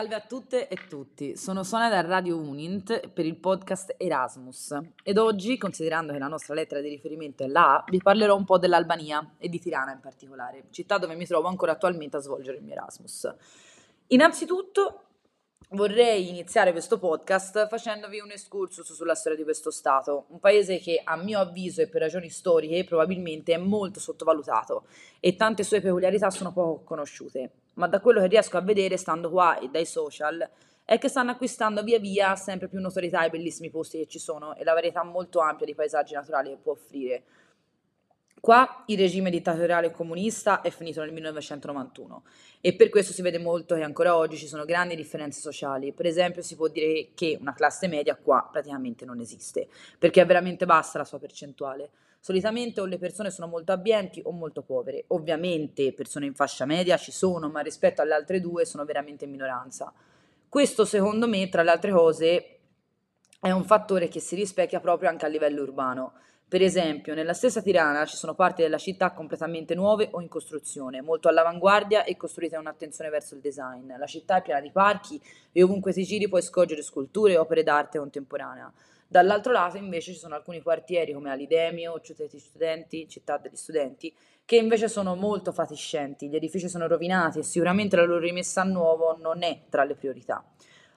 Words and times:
Salve 0.00 0.14
a 0.14 0.20
tutte 0.20 0.66
e 0.68 0.86
tutti, 0.88 1.36
sono 1.36 1.62
Sonia 1.62 1.90
da 1.90 2.00
Radio 2.00 2.38
Unint 2.38 3.08
per 3.08 3.26
il 3.26 3.36
podcast 3.36 3.96
Erasmus. 3.98 4.74
Ed 5.02 5.18
oggi, 5.18 5.58
considerando 5.58 6.14
che 6.14 6.18
la 6.18 6.26
nostra 6.26 6.54
lettera 6.54 6.80
di 6.80 6.88
riferimento 6.88 7.42
è 7.42 7.48
la 7.48 7.74
A, 7.74 7.84
vi 7.86 7.98
parlerò 7.98 8.34
un 8.34 8.46
po' 8.46 8.56
dell'Albania 8.56 9.34
e 9.36 9.50
di 9.50 9.60
Tirana 9.60 9.92
in 9.92 10.00
particolare, 10.00 10.68
città 10.70 10.96
dove 10.96 11.16
mi 11.16 11.26
trovo 11.26 11.48
ancora 11.48 11.72
attualmente 11.72 12.16
a 12.16 12.20
svolgere 12.20 12.56
il 12.56 12.62
mio 12.62 12.72
Erasmus. 12.72 13.30
Innanzitutto 14.06 15.02
vorrei 15.72 16.30
iniziare 16.30 16.72
questo 16.72 16.98
podcast 16.98 17.68
facendovi 17.68 18.20
un 18.20 18.30
excursus 18.30 18.94
sulla 18.94 19.14
storia 19.14 19.36
di 19.36 19.44
questo 19.44 19.70
Stato, 19.70 20.24
un 20.28 20.40
paese 20.40 20.78
che 20.78 21.02
a 21.04 21.16
mio 21.16 21.40
avviso 21.40 21.82
e 21.82 21.88
per 21.88 22.00
ragioni 22.00 22.30
storiche 22.30 22.84
probabilmente 22.84 23.52
è 23.52 23.58
molto 23.58 24.00
sottovalutato 24.00 24.86
e 25.20 25.36
tante 25.36 25.62
sue 25.62 25.82
peculiarità 25.82 26.30
sono 26.30 26.54
poco 26.54 26.84
conosciute 26.84 27.50
ma 27.74 27.86
da 27.86 28.00
quello 28.00 28.20
che 28.20 28.26
riesco 28.26 28.56
a 28.56 28.60
vedere 28.60 28.96
stando 28.96 29.30
qua 29.30 29.58
e 29.58 29.68
dai 29.68 29.86
social 29.86 30.48
è 30.84 30.98
che 30.98 31.08
stanno 31.08 31.30
acquistando 31.30 31.82
via 31.82 32.00
via 32.00 32.34
sempre 32.34 32.68
più 32.68 32.80
notorietà 32.80 33.24
i 33.24 33.30
bellissimi 33.30 33.70
posti 33.70 33.98
che 33.98 34.06
ci 34.06 34.18
sono 34.18 34.56
e 34.56 34.64
la 34.64 34.74
varietà 34.74 35.04
molto 35.04 35.38
ampia 35.38 35.64
di 35.64 35.74
paesaggi 35.74 36.14
naturali 36.14 36.50
che 36.50 36.56
può 36.56 36.72
offrire. 36.72 37.22
Qua 38.40 38.84
il 38.86 38.96
regime 38.96 39.28
dittatoriale 39.28 39.90
comunista 39.90 40.62
è 40.62 40.70
finito 40.70 41.00
nel 41.02 41.12
1991 41.12 42.22
e 42.62 42.74
per 42.74 42.88
questo 42.88 43.12
si 43.12 43.20
vede 43.20 43.38
molto 43.38 43.74
che 43.74 43.82
ancora 43.82 44.16
oggi 44.16 44.38
ci 44.38 44.46
sono 44.46 44.64
grandi 44.64 44.96
differenze 44.96 45.40
sociali. 45.40 45.92
Per 45.92 46.06
esempio 46.06 46.40
si 46.40 46.56
può 46.56 46.68
dire 46.68 47.10
che 47.14 47.36
una 47.38 47.52
classe 47.52 47.86
media 47.86 48.16
qua 48.16 48.48
praticamente 48.50 49.04
non 49.04 49.20
esiste, 49.20 49.68
perché 49.98 50.22
è 50.22 50.26
veramente 50.26 50.64
bassa 50.64 50.96
la 50.96 51.04
sua 51.04 51.18
percentuale. 51.18 51.90
Solitamente 52.18 52.80
o 52.80 52.86
le 52.86 52.96
persone 52.96 53.30
sono 53.30 53.46
molto 53.46 53.72
abbienti 53.72 54.22
o 54.24 54.30
molto 54.30 54.62
povere. 54.62 55.04
Ovviamente 55.08 55.92
persone 55.92 56.24
in 56.24 56.34
fascia 56.34 56.64
media 56.64 56.96
ci 56.96 57.12
sono, 57.12 57.50
ma 57.50 57.60
rispetto 57.60 58.00
alle 58.00 58.14
altre 58.14 58.40
due 58.40 58.64
sono 58.64 58.86
veramente 58.86 59.26
in 59.26 59.32
minoranza. 59.32 59.92
Questo 60.48 60.86
secondo 60.86 61.28
me, 61.28 61.46
tra 61.50 61.62
le 61.62 61.70
altre 61.70 61.92
cose, 61.92 62.58
è 63.38 63.50
un 63.50 63.64
fattore 63.64 64.08
che 64.08 64.20
si 64.20 64.34
rispecchia 64.34 64.80
proprio 64.80 65.10
anche 65.10 65.26
a 65.26 65.28
livello 65.28 65.62
urbano. 65.62 66.14
Per 66.50 66.62
esempio, 66.62 67.14
nella 67.14 67.32
stessa 67.32 67.62
Tirana 67.62 68.04
ci 68.06 68.16
sono 68.16 68.34
parti 68.34 68.62
della 68.62 68.76
città 68.76 69.12
completamente 69.12 69.76
nuove 69.76 70.08
o 70.10 70.20
in 70.20 70.26
costruzione, 70.26 71.00
molto 71.00 71.28
all'avanguardia 71.28 72.02
e 72.02 72.16
costruite 72.16 72.56
con 72.56 72.66
attenzione 72.66 73.08
verso 73.08 73.36
il 73.36 73.40
design. 73.40 73.92
La 73.96 74.06
città 74.06 74.38
è 74.38 74.42
piena 74.42 74.60
di 74.60 74.72
parchi 74.72 75.22
e 75.52 75.62
ovunque 75.62 75.92
ti 75.92 76.02
giri 76.02 76.28
puoi 76.28 76.42
scorgere 76.42 76.82
sculture 76.82 77.34
e 77.34 77.38
opere 77.38 77.62
d'arte 77.62 78.00
contemporanea. 78.00 78.68
Dall'altro 79.06 79.52
lato 79.52 79.76
invece 79.76 80.12
ci 80.12 80.18
sono 80.18 80.34
alcuni 80.34 80.60
quartieri 80.60 81.12
come 81.12 81.30
Alidemio, 81.30 82.00
Città 82.00 82.24
degli 82.24 82.40
Studenti, 82.40 83.08
Città 83.08 83.38
degli 83.38 83.54
Studenti, 83.54 84.12
che 84.44 84.56
invece 84.56 84.88
sono 84.88 85.14
molto 85.14 85.52
fatiscenti, 85.52 86.28
gli 86.28 86.34
edifici 86.34 86.68
sono 86.68 86.88
rovinati 86.88 87.38
e 87.38 87.42
sicuramente 87.44 87.94
la 87.94 88.02
loro 88.02 88.18
rimessa 88.18 88.62
a 88.62 88.64
nuovo 88.64 89.16
non 89.20 89.44
è 89.44 89.66
tra 89.68 89.84
le 89.84 89.94
priorità. 89.94 90.44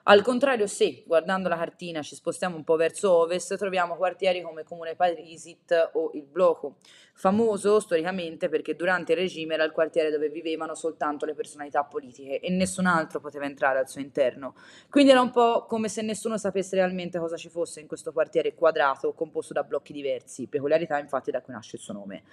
Al 0.05 0.21
contrario, 0.21 0.67
se 0.67 1.03
guardando 1.05 1.47
la 1.47 1.55
cartina 1.55 2.01
ci 2.01 2.15
spostiamo 2.15 2.57
un 2.57 2.65
po' 2.65 2.75
verso 2.75 3.09
ovest, 3.19 3.55
troviamo 3.55 3.95
quartieri 3.95 4.41
come 4.41 4.65
Comune 4.65 4.95
Parisit 4.95 5.91
o 5.93 6.11
il 6.13 6.23
Bloco, 6.23 6.75
famoso 7.13 7.79
storicamente 7.79 8.49
perché 8.49 8.75
durante 8.75 9.13
il 9.13 9.19
regime 9.19 9.53
era 9.53 9.63
il 9.63 9.71
quartiere 9.71 10.11
dove 10.11 10.27
vivevano 10.27 10.75
soltanto 10.75 11.25
le 11.25 11.33
personalità 11.33 11.85
politiche 11.85 12.41
e 12.41 12.49
nessun 12.49 12.85
altro 12.85 13.21
poteva 13.21 13.45
entrare 13.45 13.79
al 13.79 13.87
suo 13.87 14.01
interno. 14.01 14.55
Quindi 14.89 15.11
era 15.11 15.21
un 15.21 15.31
po' 15.31 15.65
come 15.67 15.87
se 15.87 16.01
nessuno 16.01 16.37
sapesse 16.37 16.75
realmente 16.75 17.17
cosa 17.17 17.37
ci 17.37 17.47
fosse 17.47 17.79
in 17.79 17.87
questo 17.87 18.11
quartiere 18.11 18.55
quadrato 18.55 19.13
composto 19.13 19.53
da 19.53 19.63
blocchi 19.63 19.93
diversi, 19.93 20.47
peculiarità 20.47 20.99
infatti 20.99 21.31
da 21.31 21.41
cui 21.41 21.53
nasce 21.53 21.77
il 21.77 21.81
suo 21.81 21.93
nome. 21.93 22.23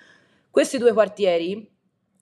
Questi 0.51 0.77
due 0.77 0.93
quartieri 0.93 1.79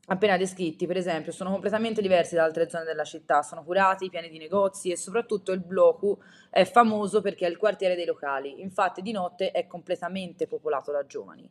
appena 0.08 0.36
descritti, 0.36 0.86
per 0.86 0.96
esempio, 0.96 1.32
sono 1.32 1.50
completamente 1.50 2.02
diversi 2.02 2.34
da 2.34 2.44
altre 2.44 2.68
zone 2.68 2.84
della 2.84 3.04
città, 3.04 3.42
sono 3.42 3.64
curati, 3.64 4.10
pieni 4.10 4.28
di 4.28 4.38
negozi 4.38 4.90
e 4.90 4.96
soprattutto 4.96 5.52
il 5.52 5.60
Bloku 5.60 6.18
è 6.50 6.64
famoso 6.64 7.20
perché 7.20 7.46
è 7.46 7.50
il 7.50 7.56
quartiere 7.56 7.94
dei 7.94 8.06
locali, 8.06 8.60
infatti 8.60 9.02
di 9.02 9.12
notte 9.12 9.50
è 9.50 9.66
completamente 9.66 10.46
popolato 10.46 10.92
da 10.92 11.04
giovani. 11.06 11.48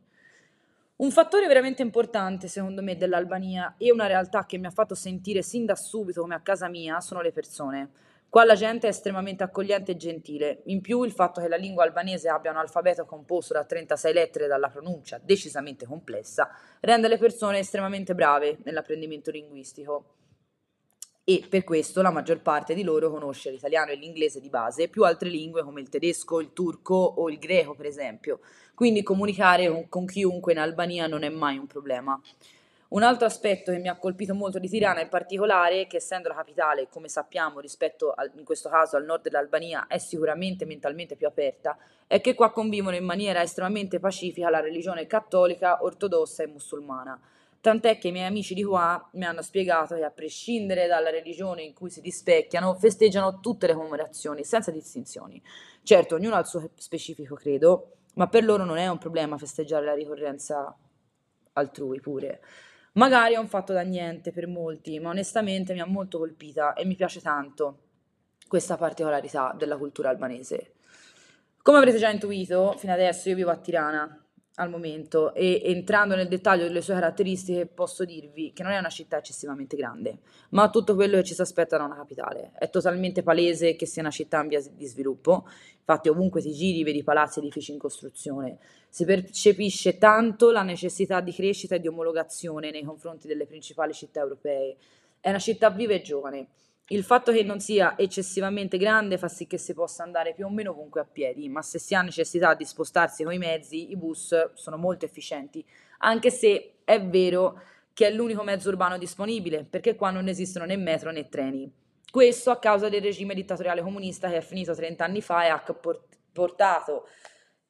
Un 0.98 1.12
fattore 1.12 1.46
veramente 1.46 1.84
importante, 1.84 2.48
secondo 2.48 2.82
me, 2.82 2.98
dell'Albania 2.98 3.76
e 3.78 3.92
una 3.92 4.08
realtà 4.08 4.48
che 4.48 4.58
mi 4.58 4.66
ha 4.66 4.72
fatto 4.72 4.96
sentire 4.96 5.44
sin 5.44 5.64
da 5.66 5.76
subito 5.76 6.22
come 6.22 6.34
a 6.34 6.40
casa 6.40 6.68
mia 6.70 7.00
sono 7.02 7.22
le 7.22 7.32
persone. 7.32 7.90
Qua 8.30 8.44
la 8.44 8.56
gente 8.56 8.88
è 8.88 8.90
estremamente 8.90 9.44
accogliente 9.44 9.94
e 9.94 9.98
gentile. 9.98 10.62
In 10.66 10.82
più 10.82 11.04
il 11.04 11.14
fatto 11.14 11.40
che 11.40 11.48
la 11.48 11.56
lingua 11.56 11.84
albanese 11.84 12.28
abbia 12.28 12.52
un 12.52 12.58
alfabeto 12.58 13.06
composto 13.06 13.54
da 13.54 13.64
36 13.64 14.14
lettere 14.14 14.48
dalla 14.48 14.70
pronuncia 14.70 15.20
decisamente 15.22 15.86
complessa 15.86 16.50
rende 16.82 17.08
le 17.08 17.18
persone 17.18 17.60
estremamente 17.60 18.14
brave 18.14 18.58
nell'apprendimento 18.64 19.32
linguistico. 19.32 20.14
E 21.30 21.46
per 21.50 21.66
questo 21.66 22.02
la 22.02 22.10
maggior 22.10 22.42
parte 22.42 22.74
di 22.74 22.84
loro 22.84 23.10
conosce 23.10 23.52
l'italiano 23.52 23.92
e 23.92 23.96
l'inglese 23.96 24.40
di 24.40 24.50
base, 24.50 24.88
più 24.88 25.04
altre 25.04 25.28
lingue 25.28 25.62
come 25.62 25.82
il 25.82 25.90
tedesco, 25.90 26.40
il 26.40 26.54
turco 26.54 26.96
o 26.96 27.30
il 27.30 27.38
greco, 27.38 27.76
per 27.76 27.86
esempio. 27.86 28.40
Quindi 28.74 29.04
comunicare 29.04 29.88
con, 29.90 30.06
chiunque 30.06 30.54
in 30.54 30.60
Albania 30.60 31.08
non 31.08 31.24
è 31.24 31.30
mai 31.30 31.58
un 31.58 31.68
problema. 31.68 32.18
Un 32.90 33.04
altro 33.04 33.26
aspetto 33.26 33.74
che 33.74 33.80
mi 33.80 33.90
ha 33.90 33.98
colpito 33.98 34.34
molto 34.34 34.60
di 34.60 34.70
Tirana 34.70 35.02
in 35.02 35.10
particolare 35.10 35.82
è 35.82 35.88
che 35.88 35.98
essendo 35.98 36.30
la 36.30 36.36
capitale, 36.36 36.88
come 36.88 37.10
sappiamo 37.10 37.60
rispetto 37.60 38.14
al, 38.16 38.32
in 38.36 38.46
questo 38.46 38.70
caso 38.70 38.96
al 38.96 39.04
nord 39.04 39.24
dell'Albania, 39.24 39.88
è 39.88 39.98
sicuramente 39.98 40.64
mentalmente 40.64 41.18
più 41.18 41.28
aperta, 41.28 41.78
è 42.08 42.22
che 42.22 42.34
qua 42.34 42.50
convivono 42.50 42.96
in 42.96 43.04
maniera 43.04 43.42
estremamente 43.42 44.00
pacifica 44.00 44.50
la 44.50 44.62
religione 44.62 45.06
cattolica, 45.06 45.84
ortodossa 45.84 46.44
e 46.44 46.48
musulmana. 46.48 47.20
Tant'è 47.60 47.98
che 47.98 48.08
i 48.08 48.12
miei 48.14 48.28
amici 48.28 48.54
di 48.54 48.64
qua 48.64 49.10
mi 49.14 49.26
hanno 49.26 49.42
spiegato 49.42 49.96
che 49.96 50.06
a 50.06 50.10
prescindere 50.10 50.88
dalla 50.88 51.10
religione 51.10 51.64
in 51.64 51.74
cui 51.74 51.90
si 51.90 52.00
rispecchiano, 52.00 52.76
festeggiano 52.76 53.42
tutte 53.42 53.68
le 53.68 53.74
commemorazioni, 53.74 54.46
senza 54.46 54.72
distinzioni. 54.72 55.42
Certo, 55.84 56.16
ognuno 56.16 56.36
ha 56.36 56.40
il 56.40 56.46
suo 56.46 56.70
specifico 56.76 57.36
credo, 57.36 57.96
ma 58.14 58.28
per 58.28 58.46
loro 58.46 58.64
non 58.64 58.78
è 58.78 58.88
un 58.88 58.98
problema 58.98 59.38
festeggiare 59.38 59.84
la 59.84 59.94
ricorrenza 59.94 60.74
altrui 61.52 62.00
pure. 62.00 62.40
Magari 62.94 63.36
è 63.36 63.38
un 63.38 63.48
fatto 63.48 63.74
da 63.74 63.82
niente 63.82 64.32
per 64.32 64.48
molti, 64.48 65.00
ma 65.00 65.10
onestamente 65.10 65.74
mi 65.74 65.82
ha 65.82 65.86
molto 65.86 66.18
colpita 66.18 66.74
e 66.74 66.86
mi 66.86 66.96
piace 66.96 67.22
tanto 67.22 67.80
questa 68.48 68.78
particolarità 68.78 69.54
della 69.58 69.78
cultura 69.78 70.10
albanese. 70.10 70.74
Come 71.62 71.78
avrete 71.78 71.98
già 71.98 72.10
intuito, 72.10 72.74
fino 72.78 72.94
adesso 72.94 73.30
io 73.30 73.36
vivo 73.36 73.52
a 73.52 73.58
Tirana, 73.58 74.27
al 74.60 74.70
momento 74.70 75.34
e 75.34 75.62
entrando 75.66 76.16
nel 76.16 76.28
dettaglio 76.28 76.64
delle 76.64 76.82
sue 76.82 76.96
caratteristiche 76.96 77.68
posso 77.68 78.06
dirvi 78.06 78.54
che 78.54 78.64
non 78.64 78.72
è 78.72 78.78
una 78.78 78.90
città 78.90 79.18
eccessivamente 79.18 79.76
grande, 79.76 80.20
ma 80.50 80.70
tutto 80.70 80.96
quello 80.96 81.18
che 81.18 81.24
ci 81.24 81.34
si 81.36 81.42
aspetta 81.42 81.78
da 81.78 81.84
una 81.84 81.96
capitale. 81.96 82.52
È 82.58 82.70
totalmente 82.70 83.22
palese 83.22 83.76
che 83.76 83.86
sia 83.86 84.02
una 84.02 84.12
città 84.12 84.42
in 84.42 84.48
via 84.48 84.62
di 84.72 84.86
sviluppo, 84.86 85.48
infatti 85.78 86.10
ovunque 86.10 86.42
ti 86.42 86.52
giri 86.54 86.84
vedi 86.84 87.04
palazzi 87.04 87.40
e 87.40 87.44
edifici 87.44 87.72
in 87.72 87.78
costruzione. 87.78 88.58
Si 88.90 89.06
percepisce 89.06 90.00
tanto 90.00 90.50
la 90.50 90.64
necessità 90.64 91.22
di 91.22 91.34
crescita 91.34 91.76
e 91.76 91.80
di 91.80 91.88
omologazione 91.88 92.72
nei 92.72 92.84
confronti 92.84 93.28
delle 93.28 93.46
principali 93.46 93.94
città 93.94 94.22
europee. 94.22 94.76
È 95.20 95.30
una 95.30 95.40
città 95.40 95.70
viva 95.70 95.94
e 95.94 96.02
giovane 96.02 96.48
il 96.90 97.04
fatto 97.04 97.32
che 97.32 97.44
non 97.44 97.60
sia 97.60 97.98
eccessivamente 97.98 98.78
grande 98.78 99.18
fa 99.18 99.28
sì 99.28 99.46
che 99.46 99.58
si 99.58 99.74
possa 99.74 100.04
andare 100.04 100.34
più 100.34 100.46
o 100.46 100.50
meno 100.50 100.72
ovunque 100.72 101.02
a 101.02 101.06
piedi, 101.06 101.50
ma 101.50 101.62
se 101.62 101.80
si 101.80 101.94
ha 101.96 102.02
necessità 102.02 102.54
di 102.54 102.64
spostarsi 102.64 103.24
con 103.24 103.34
i 103.34 103.38
mezzi, 103.38 103.92
i 103.92 103.98
bus 103.98 104.52
sono 104.54 104.78
molto 104.78 105.04
efficienti, 105.04 105.66
anche 106.00 106.30
se 106.30 106.76
è 106.86 107.04
vero 107.04 107.62
che 107.94 108.08
è 108.08 108.12
l'unico 108.12 108.44
mezzo 108.44 108.70
urbano 108.70 108.98
disponibile, 108.98 109.66
perché 109.66 109.96
qua 109.96 110.12
non 110.12 110.28
esistono 110.28 110.66
né 110.66 110.78
metro 110.78 111.12
né 111.12 111.28
treni. 111.28 111.70
Questo 112.10 112.52
a 112.52 112.60
causa 112.60 112.88
del 112.88 113.02
regime 113.02 113.34
dittatoriale 113.34 113.82
comunista 113.82 114.30
che 114.30 114.38
è 114.38 114.42
finito 114.42 114.74
30 114.74 115.04
anni 115.04 115.22
fa 115.22 115.44
e 115.44 115.48
ha 115.50 115.62
portato 116.32 117.08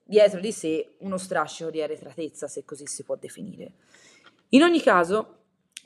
dietro 0.03 0.39
di 0.39 0.51
sé 0.51 0.95
uno 0.99 1.17
strascico 1.17 1.71
di 1.71 1.81
arretratezza, 1.81 2.47
se 2.47 2.63
così 2.65 2.85
si 2.85 3.03
può 3.03 3.15
definire. 3.15 3.71
In 4.49 4.61
ogni 4.61 4.81
caso, 4.81 5.36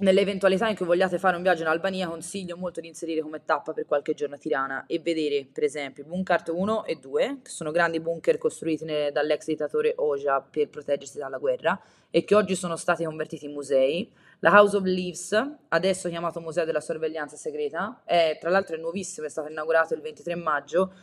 Nell'eventualità 0.02 0.68
in 0.68 0.76
cui 0.76 0.88
vogliate 0.88 1.20
fare 1.20 1.36
un 1.36 1.44
viaggio 1.44 1.62
in 1.62 1.68
Albania, 1.68 2.08
consiglio 2.08 2.58
molto 2.58 2.82
di 2.82 2.88
inserire 2.88 3.22
come 3.22 3.46
tappa 3.46 3.72
per 3.72 3.86
qualche 3.86 4.16
giorno 4.16 4.34
a 4.34 4.40
Tirana 4.40 4.86
e 4.88 4.98
vedere, 4.98 5.46
per 5.46 5.64
esempio, 5.64 6.04
Bunkart 6.06 6.50
1 6.52 6.86
e 6.86 6.96
2, 6.96 7.40
che 7.44 7.50
sono 7.52 7.70
grandi 7.70 8.00
bunker 8.00 8.40
costruiti 8.40 8.84
dall'ex 8.84 9.46
dittatore 9.46 9.94
Oja 9.98 10.42
per 10.42 10.70
proteggersi 10.70 11.20
dalla 11.20 11.38
guerra 11.38 11.80
e 12.10 12.24
che 12.24 12.34
oggi 12.34 12.56
sono 12.56 12.78
stati 12.78 13.04
convertiti 13.04 13.46
in 13.46 13.52
musei. 13.52 14.12
La 14.40 14.50
House 14.50 14.76
of 14.76 14.86
Leaves, 14.86 15.40
adesso 15.68 16.10
chiamato 16.10 16.40
Museo 16.40 16.66
della 16.66 16.82
Sorveglianza 16.82 17.36
Segreta, 17.36 18.02
è 18.04 18.40
tra 18.42 18.50
l'altro 18.50 18.78
è 18.78 18.80
nuovissimo, 18.80 19.28
è 19.28 19.30
stato 19.30 19.52
inaugurato 19.52 19.94
il 19.94 20.02
23 20.02 20.34
maggio 20.34 20.94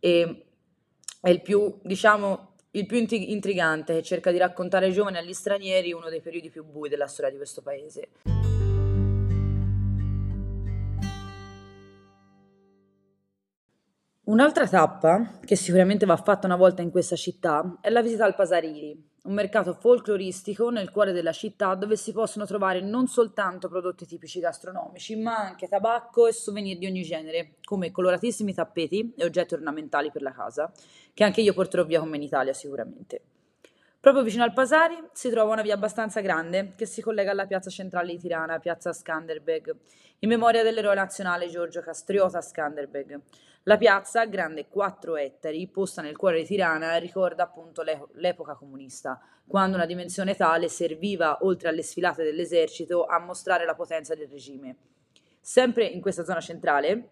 e 0.00 0.44
è 1.20 1.30
il 1.30 1.40
più, 1.40 1.78
diciamo, 1.82 2.54
il 2.72 2.86
più 2.86 2.98
intrigante 2.98 3.94
che 3.94 4.02
cerca 4.02 4.32
di 4.32 4.38
raccontare 4.38 4.86
ai 4.86 4.92
giovani 4.92 5.18
e 5.18 5.20
agli 5.20 5.34
stranieri 5.34 5.92
uno 5.92 6.08
dei 6.08 6.20
periodi 6.20 6.50
più 6.50 6.64
bui 6.64 6.88
della 6.88 7.06
storia 7.06 7.30
di 7.30 7.36
questo 7.36 7.62
paese. 7.62 8.08
Un'altra 14.30 14.64
tappa, 14.68 15.40
che 15.44 15.56
sicuramente 15.56 16.06
va 16.06 16.16
fatta 16.16 16.46
una 16.46 16.54
volta 16.54 16.82
in 16.82 16.92
questa 16.92 17.16
città, 17.16 17.78
è 17.80 17.90
la 17.90 18.00
visita 18.00 18.24
al 18.24 18.36
Pasariri, 18.36 18.96
un 19.24 19.34
mercato 19.34 19.72
folcloristico 19.72 20.70
nel 20.70 20.92
cuore 20.92 21.10
della 21.10 21.32
città 21.32 21.74
dove 21.74 21.96
si 21.96 22.12
possono 22.12 22.46
trovare 22.46 22.80
non 22.80 23.08
soltanto 23.08 23.68
prodotti 23.68 24.06
tipici 24.06 24.38
gastronomici, 24.38 25.16
ma 25.16 25.36
anche 25.36 25.66
tabacco 25.66 26.28
e 26.28 26.32
souvenir 26.32 26.78
di 26.78 26.86
ogni 26.86 27.02
genere, 27.02 27.56
come 27.64 27.90
coloratissimi 27.90 28.54
tappeti 28.54 29.14
e 29.16 29.24
oggetti 29.24 29.54
ornamentali 29.54 30.12
per 30.12 30.22
la 30.22 30.30
casa, 30.30 30.70
che 31.12 31.24
anche 31.24 31.40
io 31.40 31.52
porterò 31.52 31.82
via 31.84 31.98
con 31.98 32.08
me 32.08 32.16
in 32.16 32.22
Italia 32.22 32.52
sicuramente. 32.52 33.22
Proprio 33.98 34.22
vicino 34.22 34.44
al 34.44 34.52
Pasari 34.52 34.96
si 35.12 35.28
trova 35.28 35.54
una 35.54 35.62
via 35.62 35.74
abbastanza 35.74 36.20
grande 36.20 36.74
che 36.76 36.86
si 36.86 37.02
collega 37.02 37.32
alla 37.32 37.46
piazza 37.46 37.68
centrale 37.68 38.12
di 38.12 38.18
Tirana, 38.20 38.60
piazza 38.60 38.92
Skanderbeg, 38.92 39.74
in 40.20 40.28
memoria 40.28 40.62
dell'eroe 40.62 40.94
nazionale 40.94 41.48
Giorgio 41.48 41.80
Castriota 41.80 42.40
Skanderbeg. 42.40 43.20
La 43.64 43.76
piazza, 43.76 44.24
grande 44.24 44.68
4 44.68 45.16
ettari, 45.16 45.68
posta 45.68 46.00
nel 46.00 46.16
cuore 46.16 46.40
di 46.40 46.46
Tirana, 46.46 46.96
ricorda 46.96 47.42
appunto 47.42 47.82
l'epoca 48.14 48.54
comunista, 48.54 49.20
quando 49.46 49.76
una 49.76 49.84
dimensione 49.84 50.34
tale 50.34 50.70
serviva, 50.70 51.38
oltre 51.42 51.68
alle 51.68 51.82
sfilate 51.82 52.24
dell'esercito, 52.24 53.04
a 53.04 53.18
mostrare 53.18 53.66
la 53.66 53.74
potenza 53.74 54.14
del 54.14 54.28
regime. 54.28 54.76
Sempre 55.40 55.84
in 55.84 56.00
questa 56.00 56.24
zona 56.24 56.40
centrale, 56.40 57.08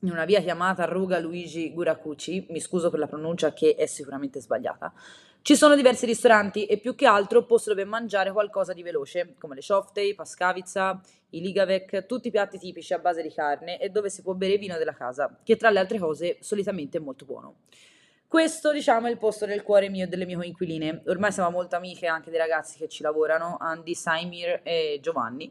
in 0.00 0.10
una 0.10 0.24
via 0.24 0.40
chiamata 0.40 0.84
Ruga 0.84 1.18
Luigi 1.18 1.72
Guracucci, 1.72 2.46
mi 2.50 2.60
scuso 2.60 2.88
per 2.90 3.00
la 3.00 3.06
pronuncia 3.06 3.52
che 3.52 3.74
è 3.74 3.86
sicuramente 3.86 4.40
sbagliata, 4.40 4.92
ci 5.42 5.56
sono 5.56 5.74
diversi 5.74 6.06
ristoranti 6.06 6.66
e 6.66 6.78
più 6.78 6.94
che 6.94 7.06
altro 7.06 7.44
posto 7.44 7.70
dove 7.70 7.84
mangiare 7.84 8.30
qualcosa 8.30 8.72
di 8.72 8.82
veloce, 8.82 9.34
come 9.38 9.54
le 9.54 9.60
ciofte, 9.60 10.02
i 10.02 10.14
pascavizza, 10.14 11.00
i 11.30 11.40
ligavec, 11.40 12.06
tutti 12.06 12.28
i 12.28 12.30
piatti 12.30 12.58
tipici 12.58 12.92
a 12.92 12.98
base 12.98 13.22
di 13.22 13.32
carne 13.32 13.80
e 13.80 13.88
dove 13.88 14.10
si 14.10 14.22
può 14.22 14.34
bere 14.34 14.56
vino 14.56 14.76
della 14.76 14.94
casa, 14.94 15.38
che 15.42 15.56
tra 15.56 15.70
le 15.70 15.78
altre 15.78 15.98
cose 15.98 16.36
solitamente 16.40 16.98
è 16.98 17.00
molto 17.00 17.24
buono. 17.24 17.54
Questo, 18.28 18.72
diciamo, 18.72 19.06
è 19.06 19.10
il 19.10 19.16
posto 19.16 19.46
del 19.46 19.62
cuore 19.62 19.88
mio 19.88 20.04
e 20.04 20.06
delle 20.06 20.26
mie 20.26 20.36
coinquiline. 20.36 21.02
Ormai 21.06 21.32
siamo 21.32 21.50
molto 21.50 21.76
amiche 21.76 22.06
anche 22.06 22.28
dei 22.28 22.38
ragazzi 22.38 22.76
che 22.76 22.86
ci 22.86 23.02
lavorano, 23.02 23.56
Andy, 23.58 23.94
Saimir 23.94 24.60
e 24.62 24.98
Giovanni, 25.00 25.50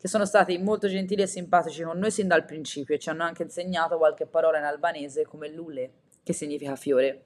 che 0.00 0.08
sono 0.08 0.24
stati 0.24 0.56
molto 0.56 0.88
gentili 0.88 1.20
e 1.20 1.26
simpatici 1.26 1.82
con 1.82 1.98
noi 1.98 2.10
sin 2.10 2.26
dal 2.26 2.46
principio 2.46 2.94
e 2.94 2.98
ci 2.98 3.10
hanno 3.10 3.22
anche 3.22 3.42
insegnato 3.42 3.98
qualche 3.98 4.24
parola 4.24 4.56
in 4.56 4.64
albanese 4.64 5.26
come 5.26 5.50
lule, 5.50 5.90
che 6.22 6.32
significa 6.32 6.74
fiore. 6.74 7.24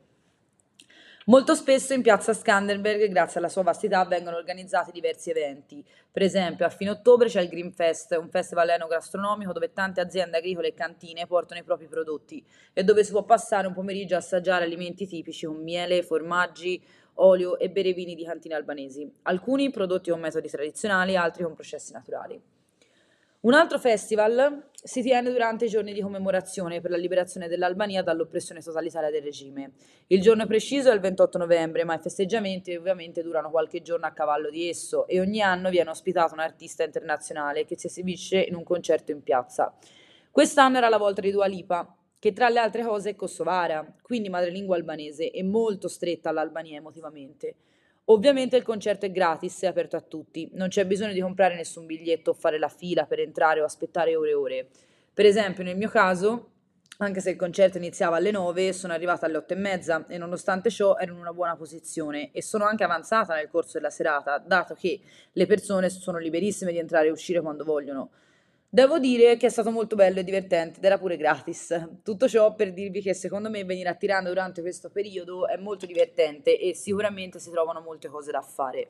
Molto 1.26 1.54
spesso 1.54 1.94
in 1.94 2.02
piazza 2.02 2.34
Skanderberg, 2.34 3.06
grazie 3.06 3.38
alla 3.38 3.48
sua 3.48 3.62
vastità, 3.62 4.04
vengono 4.04 4.36
organizzati 4.36 4.90
diversi 4.90 5.30
eventi. 5.30 5.82
Per 6.10 6.20
esempio, 6.20 6.66
a 6.66 6.68
fine 6.68 6.90
ottobre 6.90 7.28
c'è 7.28 7.42
il 7.42 7.48
Green 7.48 7.70
Fest, 7.70 8.18
un 8.20 8.28
festival 8.28 8.68
enogastronomico 8.70 9.52
dove 9.52 9.72
tante 9.72 10.00
aziende 10.00 10.38
agricole 10.38 10.68
e 10.68 10.74
cantine 10.74 11.28
portano 11.28 11.60
i 11.60 11.64
propri 11.64 11.86
prodotti 11.86 12.44
e 12.72 12.82
dove 12.82 13.04
si 13.04 13.12
può 13.12 13.22
passare 13.22 13.68
un 13.68 13.72
pomeriggio 13.72 14.16
a 14.16 14.18
assaggiare 14.18 14.64
alimenti 14.64 15.06
tipici 15.06 15.46
con 15.46 15.62
miele, 15.62 16.02
formaggi, 16.02 16.82
olio 17.14 17.56
e 17.56 17.70
bere 17.70 17.92
vini 17.92 18.16
di 18.16 18.24
cantine 18.24 18.56
albanesi, 18.56 19.08
alcuni 19.22 19.70
prodotti 19.70 20.10
con 20.10 20.18
metodi 20.18 20.48
tradizionali, 20.48 21.14
altri 21.14 21.44
con 21.44 21.54
processi 21.54 21.92
naturali. 21.92 22.53
Un 23.44 23.52
altro 23.52 23.78
festival 23.78 24.70
si 24.72 25.02
tiene 25.02 25.30
durante 25.30 25.66
i 25.66 25.68
giorni 25.68 25.92
di 25.92 26.00
commemorazione 26.00 26.80
per 26.80 26.90
la 26.90 26.96
liberazione 26.96 27.46
dell'Albania 27.46 28.02
dall'oppressione 28.02 28.62
totalitaria 28.62 29.10
del 29.10 29.20
regime. 29.20 29.72
Il 30.06 30.22
giorno 30.22 30.46
preciso 30.46 30.90
è 30.90 30.94
il 30.94 31.00
28 31.00 31.36
novembre, 31.36 31.84
ma 31.84 31.94
i 31.94 31.98
festeggiamenti 31.98 32.74
ovviamente 32.74 33.22
durano 33.22 33.50
qualche 33.50 33.82
giorno 33.82 34.06
a 34.06 34.12
cavallo 34.12 34.48
di 34.48 34.66
esso 34.66 35.06
e 35.06 35.20
ogni 35.20 35.42
anno 35.42 35.68
viene 35.68 35.90
ospitato 35.90 36.32
un 36.32 36.40
artista 36.40 36.84
internazionale 36.84 37.66
che 37.66 37.78
si 37.78 37.88
esibisce 37.88 38.40
in 38.40 38.54
un 38.54 38.64
concerto 38.64 39.12
in 39.12 39.22
piazza. 39.22 39.76
Quest'anno 40.30 40.78
era 40.78 40.88
la 40.88 40.96
volta 40.96 41.20
di 41.20 41.30
Dua 41.30 41.44
Lipa, 41.44 41.94
che 42.18 42.32
tra 42.32 42.48
le 42.48 42.60
altre 42.60 42.82
cose 42.82 43.10
è 43.10 43.14
kosovara, 43.14 43.94
quindi 44.00 44.30
madrelingua 44.30 44.76
albanese 44.76 45.30
e 45.30 45.42
molto 45.42 45.88
stretta 45.88 46.30
all'Albania 46.30 46.78
emotivamente. 46.78 47.56
Ovviamente 48.08 48.56
il 48.56 48.62
concerto 48.62 49.06
è 49.06 49.10
gratis 49.10 49.62
e 49.62 49.66
aperto 49.66 49.96
a 49.96 50.02
tutti, 50.02 50.50
non 50.52 50.68
c'è 50.68 50.84
bisogno 50.84 51.14
di 51.14 51.20
comprare 51.20 51.54
nessun 51.54 51.86
biglietto 51.86 52.30
o 52.30 52.34
fare 52.34 52.58
la 52.58 52.68
fila 52.68 53.06
per 53.06 53.20
entrare 53.20 53.62
o 53.62 53.64
aspettare 53.64 54.14
ore 54.14 54.30
e 54.30 54.34
ore. 54.34 54.68
Per 55.14 55.24
esempio, 55.24 55.64
nel 55.64 55.76
mio 55.76 55.88
caso, 55.88 56.50
anche 56.98 57.20
se 57.20 57.30
il 57.30 57.36
concerto 57.36 57.78
iniziava 57.78 58.16
alle 58.16 58.30
9, 58.30 58.74
sono 58.74 58.92
arrivata 58.92 59.24
alle 59.24 59.38
8 59.38 59.54
e 59.54 59.56
mezza 59.56 60.06
e 60.06 60.18
nonostante 60.18 60.68
ciò 60.68 60.98
ero 60.98 61.14
in 61.14 61.18
una 61.18 61.32
buona 61.32 61.56
posizione 61.56 62.30
e 62.32 62.42
sono 62.42 62.66
anche 62.66 62.84
avanzata 62.84 63.34
nel 63.34 63.48
corso 63.48 63.78
della 63.78 63.88
serata, 63.90 64.36
dato 64.36 64.74
che 64.74 65.00
le 65.32 65.46
persone 65.46 65.88
sono 65.88 66.18
liberissime 66.18 66.72
di 66.72 66.78
entrare 66.78 67.06
e 67.06 67.10
uscire 67.10 67.40
quando 67.40 67.64
vogliono. 67.64 68.10
Devo 68.74 68.98
dire 68.98 69.36
che 69.36 69.46
è 69.46 69.50
stato 69.50 69.70
molto 69.70 69.94
bello 69.94 70.18
e 70.18 70.24
divertente 70.24 70.78
ed 70.78 70.84
era 70.84 70.98
pure 70.98 71.16
gratis. 71.16 72.00
Tutto 72.02 72.26
ciò 72.26 72.56
per 72.56 72.72
dirvi 72.72 73.00
che 73.00 73.14
secondo 73.14 73.48
me 73.48 73.62
venire 73.62 73.88
a 73.88 73.94
Tirana 73.94 74.26
durante 74.26 74.62
questo 74.62 74.90
periodo 74.90 75.46
è 75.46 75.56
molto 75.56 75.86
divertente 75.86 76.58
e 76.58 76.74
sicuramente 76.74 77.38
si 77.38 77.52
trovano 77.52 77.80
molte 77.82 78.08
cose 78.08 78.32
da 78.32 78.40
fare. 78.40 78.88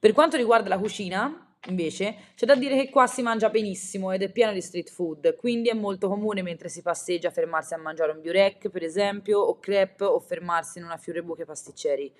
Per 0.00 0.12
quanto 0.12 0.36
riguarda 0.36 0.68
la 0.68 0.78
cucina, 0.78 1.56
invece, 1.68 2.16
c'è 2.34 2.44
da 2.44 2.56
dire 2.56 2.74
che 2.74 2.90
qua 2.90 3.06
si 3.06 3.22
mangia 3.22 3.50
benissimo 3.50 4.10
ed 4.10 4.22
è 4.22 4.32
pieno 4.32 4.52
di 4.52 4.62
street 4.62 4.90
food, 4.90 5.36
quindi 5.36 5.68
è 5.68 5.74
molto 5.74 6.08
comune 6.08 6.42
mentre 6.42 6.68
si 6.68 6.82
passeggia 6.82 7.30
fermarsi 7.30 7.74
a 7.74 7.78
mangiare 7.78 8.10
un 8.10 8.20
burek, 8.20 8.68
per 8.68 8.82
esempio, 8.82 9.38
o 9.38 9.60
crepe 9.60 10.02
o 10.02 10.18
fermarsi 10.18 10.78
in 10.78 10.84
una 10.86 10.96
fiurebuche 10.96 11.44
pasticceri. 11.44 12.12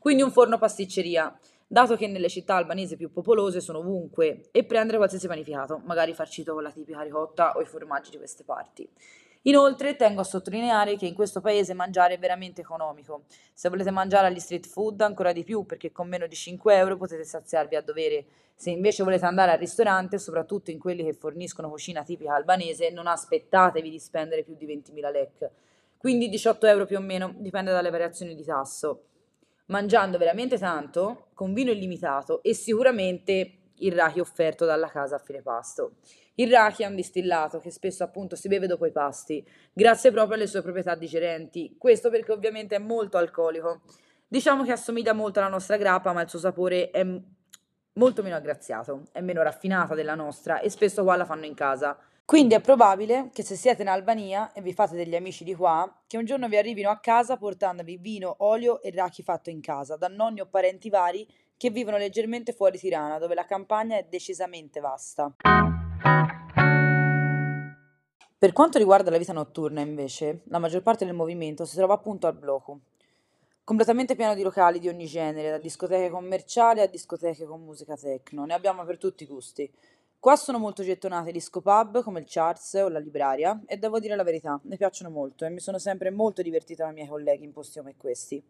Quindi 0.00 0.22
un 0.22 0.32
forno 0.32 0.58
pasticceria 0.58 1.32
dato 1.66 1.96
che 1.96 2.06
nelle 2.06 2.28
città 2.28 2.56
albanesi 2.56 2.96
più 2.96 3.10
popolose 3.10 3.60
sono 3.60 3.78
ovunque, 3.78 4.48
e 4.50 4.64
prendere 4.64 4.98
qualsiasi 4.98 5.26
panificato, 5.26 5.80
magari 5.84 6.14
farcito 6.14 6.54
con 6.54 6.62
la 6.62 6.70
tipica 6.70 7.02
ricotta 7.02 7.56
o 7.56 7.60
i 7.60 7.66
formaggi 7.66 8.10
di 8.10 8.16
queste 8.16 8.44
parti. 8.44 8.88
Inoltre 9.46 9.94
tengo 9.96 10.22
a 10.22 10.24
sottolineare 10.24 10.96
che 10.96 11.04
in 11.04 11.12
questo 11.12 11.42
paese 11.42 11.74
mangiare 11.74 12.14
è 12.14 12.18
veramente 12.18 12.62
economico. 12.62 13.24
Se 13.52 13.68
volete 13.68 13.90
mangiare 13.90 14.28
agli 14.28 14.38
street 14.38 14.66
food 14.66 15.02
ancora 15.02 15.32
di 15.32 15.44
più 15.44 15.66
perché 15.66 15.92
con 15.92 16.08
meno 16.08 16.26
di 16.26 16.34
5 16.34 16.74
euro 16.74 16.96
potete 16.96 17.24
saziarvi 17.24 17.76
a 17.76 17.82
dovere. 17.82 18.24
Se 18.54 18.70
invece 18.70 19.02
volete 19.02 19.26
andare 19.26 19.52
al 19.52 19.58
ristorante, 19.58 20.18
soprattutto 20.18 20.70
in 20.70 20.78
quelli 20.78 21.04
che 21.04 21.12
forniscono 21.12 21.68
cucina 21.68 22.02
tipica 22.02 22.34
albanese, 22.34 22.88
non 22.88 23.06
aspettatevi 23.06 23.90
di 23.90 23.98
spendere 23.98 24.44
più 24.44 24.54
di 24.56 24.66
20.000 24.66 25.12
lek. 25.12 25.50
Quindi 25.98 26.30
18 26.30 26.66
euro 26.66 26.86
più 26.86 26.96
o 26.96 27.00
meno, 27.00 27.34
dipende 27.36 27.70
dalle 27.70 27.90
variazioni 27.90 28.34
di 28.34 28.44
tasso 28.44 29.08
mangiando 29.66 30.18
veramente 30.18 30.58
tanto, 30.58 31.28
con 31.34 31.52
vino 31.52 31.70
illimitato 31.70 32.42
e 32.42 32.54
sicuramente 32.54 33.58
il 33.78 33.92
raki 33.92 34.20
offerto 34.20 34.64
dalla 34.64 34.88
casa 34.88 35.16
a 35.16 35.18
fine 35.18 35.42
pasto. 35.42 35.96
Il 36.36 36.50
raki 36.50 36.82
è 36.82 36.86
un 36.86 36.96
distillato 36.96 37.60
che 37.60 37.70
spesso 37.70 38.02
appunto 38.02 38.36
si 38.36 38.48
beve 38.48 38.66
dopo 38.66 38.86
i 38.86 38.92
pasti, 38.92 39.46
grazie 39.72 40.10
proprio 40.10 40.36
alle 40.36 40.46
sue 40.46 40.62
proprietà 40.62 40.94
digerenti, 40.94 41.76
questo 41.78 42.10
perché 42.10 42.32
ovviamente 42.32 42.76
è 42.76 42.80
molto 42.80 43.18
alcolico. 43.18 43.82
Diciamo 44.26 44.64
che 44.64 44.72
assomiglia 44.72 45.12
molto 45.12 45.38
alla 45.38 45.48
nostra 45.48 45.76
grappa, 45.76 46.12
ma 46.12 46.22
il 46.22 46.28
suo 46.28 46.40
sapore 46.40 46.90
è 46.90 47.06
molto 47.94 48.22
meno 48.22 48.34
aggraziato, 48.34 49.02
è 49.12 49.20
meno 49.20 49.42
raffinata 49.42 49.94
della 49.94 50.14
nostra 50.16 50.60
e 50.60 50.70
spesso 50.70 51.04
qua 51.04 51.16
la 51.16 51.24
fanno 51.24 51.44
in 51.44 51.54
casa. 51.54 51.96
Quindi 52.26 52.54
è 52.54 52.60
probabile 52.62 53.28
che 53.34 53.42
se 53.42 53.54
siete 53.54 53.82
in 53.82 53.88
Albania 53.88 54.54
e 54.54 54.62
vi 54.62 54.72
fate 54.72 54.96
degli 54.96 55.14
amici 55.14 55.44
di 55.44 55.54
qua, 55.54 56.02
che 56.06 56.16
un 56.16 56.24
giorno 56.24 56.48
vi 56.48 56.56
arrivino 56.56 56.88
a 56.88 56.98
casa 56.98 57.36
portandovi 57.36 57.98
vino, 57.98 58.36
olio 58.38 58.80
e 58.80 58.90
raki 58.90 59.22
fatto 59.22 59.50
in 59.50 59.60
casa, 59.60 59.96
da 59.96 60.08
nonni 60.08 60.40
o 60.40 60.46
parenti 60.46 60.88
vari 60.88 61.28
che 61.58 61.68
vivono 61.68 61.98
leggermente 61.98 62.54
fuori 62.54 62.78
Tirana, 62.78 63.18
dove 63.18 63.34
la 63.34 63.44
campagna 63.44 63.98
è 63.98 64.06
decisamente 64.08 64.80
vasta. 64.80 65.34
Per 68.38 68.52
quanto 68.52 68.78
riguarda 68.78 69.10
la 69.10 69.18
vita 69.18 69.34
notturna, 69.34 69.82
invece, 69.82 70.44
la 70.44 70.58
maggior 70.58 70.80
parte 70.80 71.04
del 71.04 71.14
movimento 71.14 71.66
si 71.66 71.76
trova 71.76 71.92
appunto 71.92 72.26
al 72.26 72.34
blocco, 72.34 72.80
completamente 73.64 74.16
pieno 74.16 74.34
di 74.34 74.42
locali 74.42 74.78
di 74.78 74.88
ogni 74.88 75.06
genere, 75.06 75.50
da 75.50 75.58
discoteche 75.58 76.08
commerciali 76.08 76.80
a 76.80 76.86
discoteche 76.86 77.44
con 77.44 77.62
musica 77.62 77.96
techno, 77.96 78.46
ne 78.46 78.54
abbiamo 78.54 78.82
per 78.84 78.96
tutti 78.96 79.24
i 79.24 79.26
gusti. 79.26 79.70
Qua 80.24 80.36
sono 80.36 80.58
molto 80.58 80.82
gettonate 80.82 81.32
disco 81.32 81.60
pub 81.60 82.02
come 82.02 82.20
il 82.20 82.24
Charts 82.26 82.72
o 82.82 82.88
la 82.88 82.98
Libraria 82.98 83.60
e 83.66 83.76
devo 83.76 83.98
dire 83.98 84.16
la 84.16 84.22
verità, 84.22 84.58
mi 84.62 84.78
piacciono 84.78 85.10
molto 85.10 85.44
e 85.44 85.50
mi 85.50 85.60
sono 85.60 85.78
sempre 85.78 86.08
molto 86.08 86.40
divertita 86.40 86.84
con 86.84 86.92
i 86.92 86.94
miei 86.94 87.08
colleghi 87.08 87.44
in 87.44 87.52
posti 87.52 87.78
come 87.78 87.94
questi. 87.94 88.42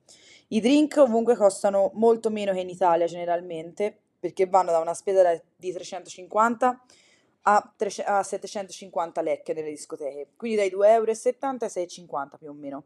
I 0.50 0.60
drink 0.60 0.98
ovunque 0.98 1.34
costano 1.34 1.90
molto 1.94 2.30
meno 2.30 2.52
che 2.52 2.60
in 2.60 2.68
Italia 2.68 3.06
generalmente 3.06 3.92
perché 4.20 4.46
vanno 4.46 4.70
da 4.70 4.78
una 4.78 4.94
spesa 4.94 5.36
di 5.56 5.72
350 5.72 6.84
a, 7.42 7.74
3, 7.76 8.04
a 8.04 8.22
750 8.22 9.20
lecche 9.20 9.52
nelle 9.52 9.70
discoteche, 9.70 10.28
quindi 10.36 10.56
dai 10.56 10.70
2,70 10.70 10.86
euro 10.92 11.10
ai 11.10 11.16
6,50 11.16 12.38
più 12.38 12.50
o 12.50 12.52
meno. 12.52 12.84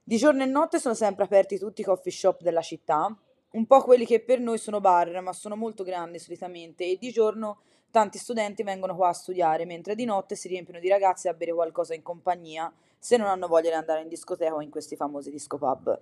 Di 0.00 0.16
giorno 0.16 0.44
e 0.44 0.46
notte 0.46 0.78
sono 0.78 0.94
sempre 0.94 1.24
aperti 1.24 1.58
tutti 1.58 1.80
i 1.80 1.84
coffee 1.84 2.12
shop 2.12 2.40
della 2.42 2.62
città, 2.62 3.12
un 3.50 3.66
po' 3.66 3.82
quelli 3.82 4.06
che 4.06 4.20
per 4.20 4.38
noi 4.38 4.58
sono 4.58 4.78
bar, 4.78 5.20
ma 5.22 5.32
sono 5.32 5.56
molto 5.56 5.82
grandi 5.82 6.20
solitamente 6.20 6.84
e 6.84 6.98
di 7.00 7.10
giorno 7.10 7.62
Tanti 7.92 8.16
studenti 8.16 8.62
vengono 8.62 8.96
qua 8.96 9.08
a 9.08 9.12
studiare, 9.12 9.66
mentre 9.66 9.94
di 9.94 10.06
notte 10.06 10.34
si 10.34 10.48
riempiono 10.48 10.80
di 10.80 10.88
ragazzi 10.88 11.28
a 11.28 11.34
bere 11.34 11.52
qualcosa 11.52 11.92
in 11.92 12.00
compagnia 12.00 12.72
se 12.98 13.18
non 13.18 13.26
hanno 13.26 13.48
voglia 13.48 13.68
di 13.68 13.76
andare 13.76 14.00
in 14.00 14.08
discoteca 14.08 14.54
o 14.54 14.62
in 14.62 14.70
questi 14.70 14.96
famosi 14.96 15.30
disco 15.30 15.58
pub. 15.58 16.00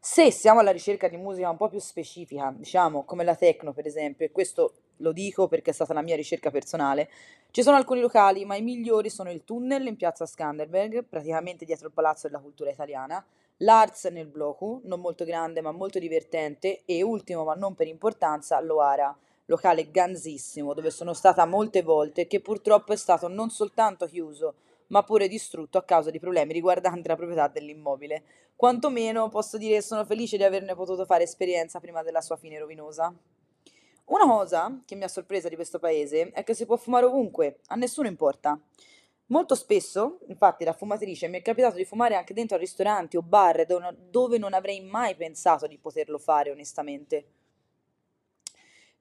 Se 0.00 0.32
siamo 0.32 0.58
alla 0.58 0.72
ricerca 0.72 1.06
di 1.06 1.16
musica 1.16 1.48
un 1.48 1.56
po' 1.56 1.68
più 1.68 1.78
specifica, 1.78 2.52
diciamo 2.52 3.04
come 3.04 3.22
la 3.22 3.36
techno 3.36 3.72
per 3.72 3.86
esempio, 3.86 4.26
e 4.26 4.32
questo 4.32 4.72
lo 4.96 5.12
dico 5.12 5.46
perché 5.46 5.70
è 5.70 5.72
stata 5.72 5.94
la 5.94 6.02
mia 6.02 6.16
ricerca 6.16 6.50
personale. 6.50 7.08
Ci 7.52 7.62
sono 7.62 7.76
alcuni 7.76 8.00
locali, 8.00 8.44
ma 8.44 8.56
i 8.56 8.62
migliori 8.62 9.08
sono 9.08 9.30
il 9.30 9.44
Tunnel 9.44 9.86
in 9.86 9.94
piazza 9.94 10.26
Skanderberg, 10.26 11.04
praticamente 11.04 11.64
dietro 11.64 11.86
il 11.86 11.92
Palazzo 11.92 12.26
della 12.26 12.40
Cultura 12.40 12.70
Italiana, 12.70 13.24
l'Arts 13.58 14.06
nel 14.06 14.26
Bloku, 14.26 14.80
non 14.82 14.98
molto 14.98 15.24
grande 15.24 15.60
ma 15.60 15.70
molto 15.70 16.00
divertente, 16.00 16.82
e 16.84 17.02
ultimo 17.02 17.44
ma 17.44 17.54
non 17.54 17.76
per 17.76 17.86
importanza, 17.86 18.60
l'Oara, 18.60 19.16
locale 19.46 19.90
ganzissimo 19.90 20.74
dove 20.74 20.90
sono 20.90 21.14
stata 21.14 21.46
molte 21.46 21.82
volte 21.82 22.26
che 22.26 22.40
purtroppo 22.40 22.92
è 22.92 22.96
stato 22.96 23.28
non 23.28 23.50
soltanto 23.50 24.06
chiuso, 24.06 24.54
ma 24.88 25.02
pure 25.02 25.28
distrutto 25.28 25.78
a 25.78 25.84
causa 25.84 26.10
di 26.10 26.20
problemi 26.20 26.52
riguardanti 26.52 27.08
la 27.08 27.16
proprietà 27.16 27.48
dell'immobile. 27.48 28.22
Quantomeno 28.54 29.28
posso 29.28 29.58
dire 29.58 29.76
che 29.76 29.82
sono 29.82 30.04
felice 30.04 30.36
di 30.36 30.44
averne 30.44 30.74
potuto 30.74 31.04
fare 31.04 31.24
esperienza 31.24 31.80
prima 31.80 32.02
della 32.02 32.20
sua 32.20 32.36
fine 32.36 32.58
rovinosa. 32.58 33.14
Una 34.06 34.26
cosa 34.26 34.82
che 34.84 34.94
mi 34.94 35.02
ha 35.02 35.08
sorpresa 35.08 35.48
di 35.48 35.56
questo 35.56 35.80
paese 35.80 36.30
è 36.30 36.44
che 36.44 36.54
si 36.54 36.64
può 36.64 36.76
fumare 36.76 37.06
ovunque, 37.06 37.58
a 37.66 37.74
nessuno 37.74 38.06
importa. 38.06 38.58
Molto 39.28 39.56
spesso, 39.56 40.20
infatti, 40.28 40.62
da 40.62 40.72
fumatrice 40.72 41.26
mi 41.26 41.38
è 41.38 41.42
capitato 41.42 41.74
di 41.74 41.84
fumare 41.84 42.14
anche 42.14 42.32
dentro 42.32 42.56
a 42.56 42.60
ristoranti 42.60 43.16
o 43.16 43.22
bar 43.22 43.66
dove 44.08 44.38
non 44.38 44.54
avrei 44.54 44.80
mai 44.80 45.16
pensato 45.16 45.66
di 45.66 45.78
poterlo 45.78 46.18
fare 46.18 46.52
onestamente. 46.52 47.26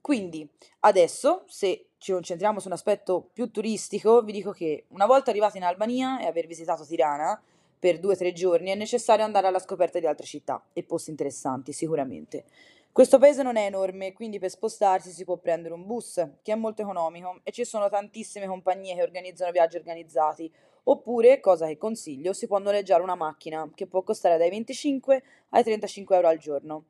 Quindi, 0.05 0.47
adesso, 0.81 1.45
se 1.47 1.87
ci 1.97 2.11
concentriamo 2.11 2.59
su 2.59 2.67
un 2.67 2.73
aspetto 2.73 3.27
più 3.33 3.49
turistico, 3.49 4.21
vi 4.21 4.33
dico 4.33 4.51
che 4.51 4.85
una 4.89 5.07
volta 5.07 5.31
arrivati 5.31 5.57
in 5.57 5.63
Albania 5.63 6.19
e 6.19 6.27
aver 6.27 6.45
visitato 6.45 6.85
Tirana 6.85 7.41
per 7.79 7.97
due 7.97 8.13
o 8.13 8.15
tre 8.15 8.31
giorni 8.31 8.69
è 8.69 8.75
necessario 8.75 9.25
andare 9.25 9.47
alla 9.47 9.57
scoperta 9.57 9.97
di 9.97 10.05
altre 10.05 10.27
città 10.27 10.63
e 10.73 10.83
posti 10.83 11.09
interessanti, 11.09 11.73
sicuramente. 11.73 12.45
Questo 12.91 13.17
paese 13.17 13.41
non 13.41 13.55
è 13.55 13.65
enorme, 13.65 14.13
quindi 14.13 14.37
per 14.37 14.51
spostarsi 14.51 15.09
si 15.09 15.23
può 15.23 15.37
prendere 15.37 15.73
un 15.73 15.87
bus, 15.87 16.23
che 16.43 16.51
è 16.51 16.55
molto 16.55 16.83
economico, 16.83 17.39
e 17.41 17.51
ci 17.51 17.65
sono 17.65 17.89
tantissime 17.89 18.45
compagnie 18.45 18.93
che 18.93 19.01
organizzano 19.01 19.49
viaggi 19.49 19.77
organizzati, 19.77 20.53
oppure, 20.83 21.39
cosa 21.39 21.65
che 21.65 21.79
consiglio, 21.79 22.31
si 22.31 22.45
può 22.45 22.59
noleggiare 22.59 23.01
una 23.01 23.15
macchina, 23.15 23.67
che 23.73 23.87
può 23.87 24.03
costare 24.03 24.37
dai 24.37 24.51
25 24.51 25.23
ai 25.49 25.63
35 25.63 26.15
euro 26.15 26.27
al 26.27 26.37
giorno. 26.37 26.85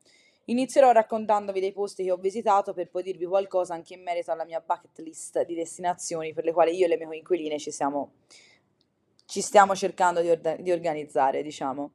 Inizierò 0.48 0.92
raccontandovi 0.92 1.58
dei 1.58 1.72
posti 1.72 2.04
che 2.04 2.12
ho 2.12 2.16
visitato 2.16 2.72
per 2.72 2.88
poi 2.88 3.02
dirvi 3.02 3.26
qualcosa 3.26 3.74
anche 3.74 3.94
in 3.94 4.02
merito 4.02 4.30
alla 4.30 4.44
mia 4.44 4.62
bucket 4.64 4.98
list 4.98 5.44
di 5.44 5.56
destinazioni 5.56 6.32
per 6.32 6.44
le 6.44 6.52
quali 6.52 6.76
io 6.76 6.84
e 6.84 6.88
le 6.88 6.96
mie 6.96 7.06
coinquiline 7.06 7.58
ci, 7.58 7.72
siamo, 7.72 8.12
ci 9.24 9.40
stiamo 9.40 9.74
cercando 9.74 10.20
di, 10.20 10.30
or- 10.30 10.60
di 10.60 10.70
organizzare, 10.70 11.42
diciamo. 11.42 11.90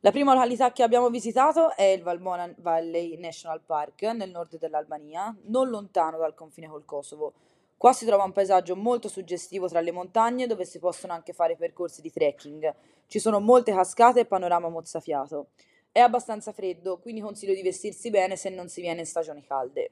La 0.00 0.10
prima 0.10 0.34
località 0.34 0.72
che 0.72 0.82
abbiamo 0.82 1.08
visitato 1.08 1.76
è 1.76 1.84
il 1.84 2.02
Valmona 2.02 2.52
Valley 2.58 3.16
National 3.18 3.60
Park 3.64 4.02
nel 4.02 4.30
nord 4.30 4.58
dell'Albania, 4.58 5.32
non 5.44 5.68
lontano 5.68 6.18
dal 6.18 6.34
confine 6.34 6.66
col 6.66 6.84
Kosovo. 6.84 7.32
Qua 7.76 7.92
si 7.92 8.04
trova 8.04 8.24
un 8.24 8.32
paesaggio 8.32 8.74
molto 8.74 9.06
suggestivo 9.06 9.68
tra 9.68 9.80
le 9.80 9.92
montagne 9.92 10.48
dove 10.48 10.64
si 10.64 10.80
possono 10.80 11.12
anche 11.12 11.32
fare 11.32 11.54
percorsi 11.54 12.00
di 12.00 12.10
trekking. 12.10 12.74
Ci 13.06 13.20
sono 13.20 13.38
molte 13.38 13.72
cascate 13.72 14.20
e 14.20 14.24
panorama 14.24 14.68
mozzafiato. 14.68 15.50
È 15.92 16.00
abbastanza 16.00 16.52
freddo, 16.52 16.98
quindi 16.98 17.20
consiglio 17.20 17.52
di 17.52 17.60
vestirsi 17.60 18.08
bene 18.08 18.34
se 18.34 18.48
non 18.48 18.70
si 18.70 18.80
viene 18.80 19.00
in 19.00 19.06
stagioni 19.06 19.44
calde. 19.44 19.90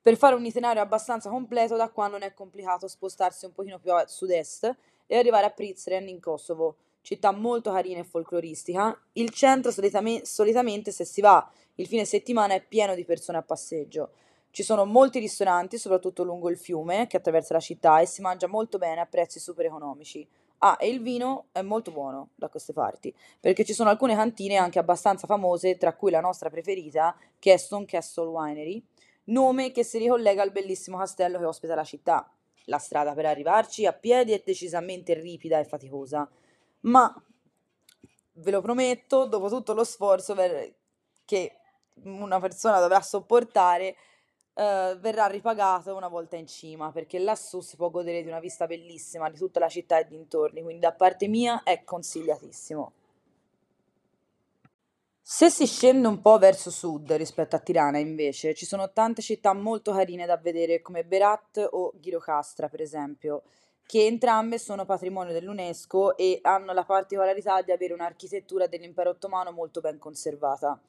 Per 0.00 0.16
fare 0.16 0.34
un 0.34 0.46
itinerario 0.46 0.80
abbastanza 0.80 1.28
completo, 1.28 1.76
da 1.76 1.90
qua 1.90 2.08
non 2.08 2.22
è 2.22 2.32
complicato 2.32 2.88
spostarsi 2.88 3.44
un 3.44 3.52
pochino 3.52 3.78
più 3.78 3.92
a 3.92 4.06
sud-est 4.06 4.76
e 5.06 5.18
arrivare 5.18 5.44
a 5.44 5.50
Prizren 5.50 6.08
in 6.08 6.20
Kosovo, 6.20 6.76
città 7.02 7.32
molto 7.32 7.70
carina 7.70 8.00
e 8.00 8.04
folcloristica. 8.04 8.98
Il 9.12 9.28
centro 9.28 9.70
solitamente, 9.70 10.24
solitamente 10.24 10.90
se 10.90 11.04
si 11.04 11.20
va 11.20 11.46
il 11.74 11.86
fine 11.86 12.06
settimana 12.06 12.54
è 12.54 12.64
pieno 12.64 12.94
di 12.94 13.04
persone 13.04 13.36
a 13.36 13.42
passeggio. 13.42 14.12
Ci 14.50 14.62
sono 14.62 14.86
molti 14.86 15.18
ristoranti, 15.18 15.76
soprattutto 15.76 16.24
lungo 16.24 16.48
il 16.48 16.56
fiume 16.56 17.06
che 17.06 17.18
attraversa 17.18 17.52
la 17.52 17.60
città 17.60 18.00
e 18.00 18.06
si 18.06 18.22
mangia 18.22 18.46
molto 18.46 18.78
bene 18.78 19.02
a 19.02 19.06
prezzi 19.06 19.38
super 19.38 19.66
economici. 19.66 20.26
Ah, 20.58 20.76
e 20.80 20.88
il 20.88 21.00
vino 21.00 21.46
è 21.52 21.62
molto 21.62 21.92
buono 21.92 22.30
da 22.34 22.48
queste 22.48 22.72
parti, 22.72 23.14
perché 23.38 23.64
ci 23.64 23.72
sono 23.72 23.90
alcune 23.90 24.16
cantine 24.16 24.56
anche 24.56 24.80
abbastanza 24.80 25.26
famose, 25.26 25.76
tra 25.76 25.94
cui 25.94 26.10
la 26.10 26.20
nostra 26.20 26.50
preferita, 26.50 27.16
che 27.38 27.52
è 27.52 27.56
Stone 27.56 27.84
Castle 27.84 28.26
Winery, 28.26 28.84
nome 29.24 29.70
che 29.70 29.84
si 29.84 29.98
ricollega 29.98 30.42
al 30.42 30.50
bellissimo 30.50 30.98
castello 30.98 31.38
che 31.38 31.44
ospita 31.44 31.74
la 31.76 31.84
città. 31.84 32.32
La 32.64 32.78
strada 32.78 33.14
per 33.14 33.26
arrivarci 33.26 33.86
a 33.86 33.92
piedi 33.92 34.32
è 34.32 34.42
decisamente 34.44 35.14
ripida 35.14 35.58
e 35.58 35.64
faticosa, 35.64 36.28
ma 36.80 37.14
ve 38.32 38.50
lo 38.50 38.60
prometto, 38.60 39.26
dopo 39.26 39.48
tutto 39.48 39.72
lo 39.72 39.84
sforzo 39.84 40.34
che 41.24 41.56
una 42.02 42.40
persona 42.40 42.80
dovrà 42.80 43.00
sopportare, 43.00 43.96
eh, 44.58 44.96
verrà 44.98 45.26
ripagato 45.26 45.94
una 45.94 46.08
volta 46.08 46.34
in 46.34 46.48
cima, 46.48 46.90
perché 46.90 47.20
lassù 47.20 47.60
si 47.60 47.76
può 47.76 47.90
godere 47.90 48.22
di 48.22 48.28
una 48.28 48.40
vista 48.40 48.66
bellissima 48.66 49.30
di 49.30 49.38
tutta 49.38 49.60
la 49.60 49.68
città 49.68 49.98
e 49.98 50.08
dintorni, 50.08 50.62
quindi 50.62 50.80
da 50.80 50.92
parte 50.92 51.28
mia 51.28 51.62
è 51.62 51.84
consigliatissimo. 51.84 52.92
Se 55.22 55.48
si 55.50 55.66
scende 55.66 56.08
un 56.08 56.20
po' 56.20 56.38
verso 56.38 56.70
sud 56.70 57.12
rispetto 57.12 57.54
a 57.54 57.60
Tirana, 57.60 57.98
invece, 57.98 58.54
ci 58.54 58.66
sono 58.66 58.90
tante 58.92 59.22
città 59.22 59.52
molto 59.52 59.92
carine 59.92 60.26
da 60.26 60.38
vedere, 60.38 60.82
come 60.82 61.04
Berat 61.04 61.68
o 61.70 61.92
Ghirocastra, 61.94 62.68
per 62.68 62.80
esempio, 62.80 63.42
che 63.86 64.06
entrambe 64.06 64.58
sono 64.58 64.84
patrimonio 64.84 65.32
dell'UNESCO 65.34 66.16
e 66.16 66.40
hanno 66.42 66.72
la 66.72 66.84
particolarità 66.84 67.62
di 67.62 67.70
avere 67.70 67.92
un'architettura 67.92 68.66
dell'impero 68.66 69.10
ottomano 69.10 69.52
molto 69.52 69.80
ben 69.80 69.98
conservata. 69.98 70.80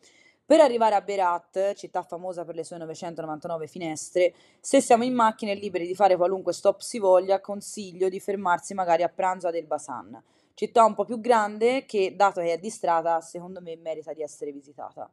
Per 0.50 0.60
arrivare 0.60 0.96
a 0.96 1.01
Berat, 1.01 1.74
città 1.75 2.01
famosa 2.01 2.44
per 2.44 2.56
le 2.56 2.63
sue 2.63 2.77
999 2.77 3.68
finestre, 3.68 4.34
se 4.60 4.82
siamo 4.82 5.03
in 5.03 5.13
macchina 5.13 5.51
e 5.51 5.56
liberi 5.56 5.86
di 5.86 5.94
fare 5.94 6.15
qualunque 6.15 6.53
stop 6.53 6.79
si 6.79 6.98
voglia, 6.98 7.39
consiglio 7.39 8.10
di 8.10 8.20
fermarsi 8.20 8.74
magari 8.74 9.03
a 9.03 9.10
pranzo 9.10 9.48
ad 9.48 9.53
Elbasan, 9.53 10.20
città 10.56 10.86
un 10.86 10.96
po' 10.96 11.06
più 11.06 11.20
grande 11.20 11.86
che, 11.86 12.15
dato 12.15 12.41
che 12.41 12.53
è 12.53 12.58
di 12.58 12.72
strada, 12.72 13.22
secondo 13.22 13.62
me 13.62 13.75
merita 13.75 14.12
di 14.12 14.24
essere 14.24 14.51
visitata. 14.51 15.08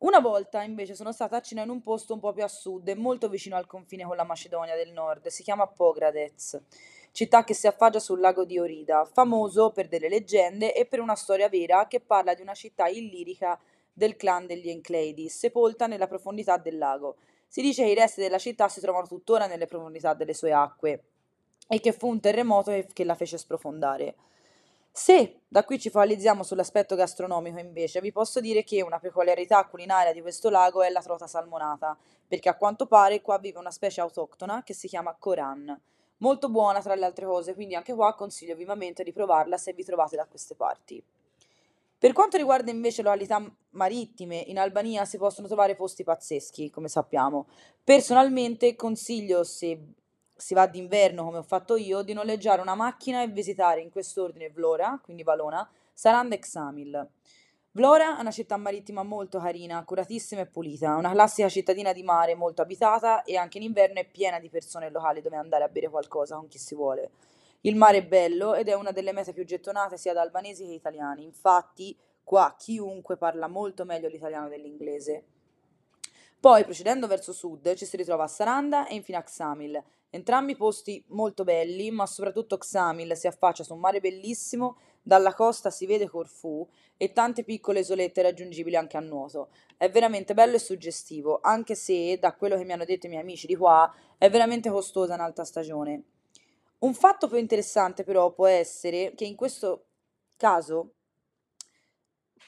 Una 0.00 0.20
volta 0.20 0.62
invece 0.62 0.94
sono 0.94 1.12
stata 1.12 1.38
a 1.38 1.40
cena 1.40 1.62
in 1.62 1.70
un 1.70 1.80
posto 1.80 2.12
un 2.12 2.20
po' 2.20 2.34
più 2.34 2.44
a 2.44 2.48
sud 2.48 2.86
e 2.88 2.94
molto 2.94 3.30
vicino 3.30 3.56
al 3.56 3.66
confine 3.66 4.04
con 4.04 4.16
la 4.16 4.24
Macedonia 4.24 4.76
del 4.76 4.92
Nord, 4.92 5.28
si 5.28 5.42
chiama 5.42 5.66
Pogradec, 5.66 6.60
città 7.12 7.42
che 7.42 7.54
si 7.54 7.66
affaccia 7.66 8.00
sul 8.00 8.20
lago 8.20 8.44
di 8.44 8.58
Orida, 8.58 9.06
famoso 9.10 9.70
per 9.70 9.88
delle 9.88 10.10
leggende 10.10 10.74
e 10.74 10.84
per 10.84 11.00
una 11.00 11.14
storia 11.14 11.48
vera 11.48 11.86
che 11.86 12.00
parla 12.00 12.34
di 12.34 12.42
una 12.42 12.52
città 12.52 12.86
illirica 12.88 13.58
del 13.92 14.16
clan 14.16 14.46
degli 14.46 14.68
Encladi, 14.68 15.28
sepolta 15.28 15.86
nella 15.86 16.06
profondità 16.06 16.56
del 16.56 16.78
lago. 16.78 17.16
Si 17.46 17.60
dice 17.60 17.84
che 17.84 17.90
i 17.90 17.94
resti 17.94 18.20
della 18.20 18.38
città 18.38 18.68
si 18.68 18.80
trovano 18.80 19.06
tuttora 19.06 19.46
nelle 19.46 19.66
profondità 19.66 20.14
delle 20.14 20.34
sue 20.34 20.52
acque 20.52 21.04
e 21.68 21.80
che 21.80 21.92
fu 21.92 22.08
un 22.08 22.20
terremoto 22.20 22.72
che 22.92 23.04
la 23.04 23.14
fece 23.14 23.38
sprofondare. 23.38 24.14
Se 24.94 25.40
da 25.48 25.64
qui 25.64 25.78
ci 25.78 25.88
focalizziamo 25.88 26.42
sull'aspetto 26.42 26.94
gastronomico, 26.94 27.58
invece, 27.58 28.02
vi 28.02 28.12
posso 28.12 28.40
dire 28.40 28.62
che 28.62 28.82
una 28.82 28.98
peculiarità 28.98 29.64
culinaria 29.66 30.12
di 30.12 30.20
questo 30.20 30.50
lago 30.50 30.82
è 30.82 30.90
la 30.90 31.00
trota 31.00 31.26
salmonata, 31.26 31.96
perché 32.28 32.50
a 32.50 32.56
quanto 32.56 32.86
pare 32.86 33.22
qua 33.22 33.38
vive 33.38 33.58
una 33.58 33.70
specie 33.70 34.02
autoctona 34.02 34.62
che 34.62 34.74
si 34.74 34.88
chiama 34.88 35.16
Coran. 35.18 35.80
Molto 36.18 36.50
buona 36.50 36.82
tra 36.82 36.94
le 36.94 37.06
altre 37.06 37.24
cose, 37.24 37.54
quindi 37.54 37.74
anche 37.74 37.94
qua 37.94 38.14
consiglio 38.14 38.54
vivamente 38.54 39.02
di 39.02 39.12
provarla 39.12 39.56
se 39.56 39.72
vi 39.72 39.82
trovate 39.82 40.16
da 40.16 40.26
queste 40.26 40.54
parti. 40.54 41.02
Per 42.02 42.12
quanto 42.12 42.36
riguarda 42.36 42.72
invece 42.72 43.00
località 43.00 43.40
marittime, 43.70 44.42
in 44.48 44.58
Albania 44.58 45.04
si 45.04 45.18
possono 45.18 45.46
trovare 45.46 45.76
posti 45.76 46.02
pazzeschi, 46.02 46.68
come 46.68 46.88
sappiamo. 46.88 47.46
Personalmente 47.84 48.74
consiglio, 48.74 49.44
se 49.44 49.78
si 50.34 50.52
va 50.52 50.66
d'inverno 50.66 51.22
come 51.22 51.38
ho 51.38 51.42
fatto 51.44 51.76
io, 51.76 52.02
di 52.02 52.12
noleggiare 52.12 52.60
una 52.60 52.74
macchina 52.74 53.22
e 53.22 53.28
visitare 53.28 53.82
in 53.82 53.90
quest'ordine 53.90 54.50
Vlora, 54.50 54.98
quindi 55.00 55.22
Valona, 55.22 55.70
Saranda 55.92 56.34
e 56.34 56.40
Xamil. 56.40 57.08
Vlora 57.70 58.16
è 58.16 58.20
una 58.20 58.32
città 58.32 58.56
marittima 58.56 59.04
molto 59.04 59.38
carina, 59.38 59.84
curatissima 59.84 60.40
e 60.40 60.46
pulita, 60.46 60.96
una 60.96 61.12
classica 61.12 61.48
cittadina 61.48 61.92
di 61.92 62.02
mare 62.02 62.34
molto 62.34 62.62
abitata 62.62 63.22
e 63.22 63.36
anche 63.36 63.58
in 63.58 63.62
inverno 63.62 64.00
è 64.00 64.08
piena 64.10 64.40
di 64.40 64.48
persone 64.48 64.90
locali 64.90 65.20
dove 65.20 65.36
andare 65.36 65.62
a 65.62 65.68
bere 65.68 65.88
qualcosa 65.88 66.34
con 66.34 66.48
chi 66.48 66.58
si 66.58 66.74
vuole. 66.74 67.12
Il 67.64 67.76
mare 67.76 67.98
è 67.98 68.04
bello 68.04 68.54
ed 68.54 68.68
è 68.68 68.74
una 68.74 68.90
delle 68.90 69.12
mete 69.12 69.32
più 69.32 69.44
gettonate 69.44 69.96
sia 69.96 70.12
da 70.12 70.20
albanesi 70.20 70.64
che 70.66 70.72
italiani, 70.72 71.22
infatti 71.22 71.96
qua 72.24 72.56
chiunque 72.58 73.16
parla 73.16 73.46
molto 73.46 73.84
meglio 73.84 74.08
l'italiano 74.08 74.48
dell'inglese. 74.48 75.24
Poi, 76.40 76.64
procedendo 76.64 77.06
verso 77.06 77.32
sud, 77.32 77.74
ci 77.74 77.84
si 77.84 77.96
ritrova 77.96 78.24
a 78.24 78.26
Saranda 78.26 78.88
e 78.88 78.96
infine 78.96 79.18
a 79.18 79.22
Xamil, 79.22 79.80
entrambi 80.10 80.56
posti 80.56 81.04
molto 81.10 81.44
belli, 81.44 81.92
ma 81.92 82.04
soprattutto 82.04 82.58
Xamil 82.58 83.16
si 83.16 83.28
affaccia 83.28 83.62
su 83.62 83.74
un 83.74 83.78
mare 83.78 84.00
bellissimo, 84.00 84.78
dalla 85.00 85.32
costa 85.32 85.70
si 85.70 85.86
vede 85.86 86.08
Corfù 86.08 86.66
e 86.96 87.12
tante 87.12 87.44
piccole 87.44 87.78
isolette 87.78 88.22
raggiungibili 88.22 88.74
anche 88.74 88.96
a 88.96 89.00
nuoto. 89.00 89.50
È 89.76 89.88
veramente 89.88 90.34
bello 90.34 90.56
e 90.56 90.58
suggestivo, 90.58 91.38
anche 91.40 91.76
se, 91.76 92.18
da 92.18 92.34
quello 92.34 92.56
che 92.56 92.64
mi 92.64 92.72
hanno 92.72 92.84
detto 92.84 93.06
i 93.06 93.08
miei 93.08 93.22
amici 93.22 93.46
di 93.46 93.54
qua, 93.54 93.88
è 94.18 94.28
veramente 94.28 94.68
costosa 94.68 95.14
in 95.14 95.20
alta 95.20 95.44
stagione. 95.44 96.02
Un 96.82 96.94
fatto 96.94 97.28
più 97.28 97.36
interessante 97.36 98.02
però 98.02 98.32
può 98.32 98.46
essere 98.48 99.14
che 99.14 99.24
in 99.24 99.36
questo 99.36 99.86
caso 100.36 100.94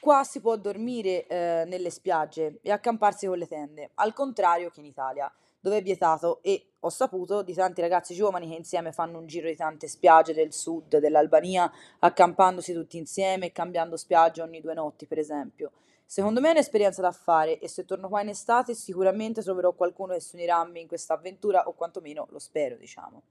qua 0.00 0.24
si 0.24 0.40
può 0.40 0.56
dormire 0.56 1.24
eh, 1.28 1.64
nelle 1.68 1.88
spiagge 1.88 2.58
e 2.60 2.72
accamparsi 2.72 3.28
con 3.28 3.38
le 3.38 3.46
tende, 3.46 3.92
al 3.94 4.12
contrario 4.12 4.70
che 4.70 4.80
in 4.80 4.86
Italia, 4.86 5.32
dove 5.60 5.76
è 5.76 5.82
vietato 5.82 6.42
e 6.42 6.72
ho 6.80 6.90
saputo 6.90 7.42
di 7.42 7.54
tanti 7.54 7.80
ragazzi 7.80 8.12
giovani 8.12 8.48
che 8.48 8.56
insieme 8.56 8.90
fanno 8.90 9.20
un 9.20 9.26
giro 9.28 9.46
di 9.46 9.54
tante 9.54 9.86
spiagge 9.86 10.34
del 10.34 10.52
sud 10.52 10.98
dell'Albania, 10.98 11.70
accampandosi 12.00 12.72
tutti 12.72 12.96
insieme 12.96 13.46
e 13.46 13.52
cambiando 13.52 13.96
spiaggia 13.96 14.42
ogni 14.42 14.60
due 14.60 14.74
notti, 14.74 15.06
per 15.06 15.20
esempio. 15.20 15.70
Secondo 16.04 16.40
me 16.40 16.48
è 16.48 16.50
un'esperienza 16.50 17.00
da 17.00 17.12
fare 17.12 17.60
e 17.60 17.68
se 17.68 17.84
torno 17.84 18.08
qua 18.08 18.20
in 18.20 18.30
estate 18.30 18.74
sicuramente 18.74 19.42
troverò 19.42 19.72
qualcuno 19.74 20.12
che 20.14 20.20
si 20.20 20.34
unirà 20.34 20.58
a 20.58 20.66
me 20.66 20.80
in 20.80 20.88
questa 20.88 21.14
avventura 21.14 21.68
o 21.68 21.72
quantomeno 21.74 22.26
lo 22.30 22.40
spero, 22.40 22.76
diciamo. 22.76 23.22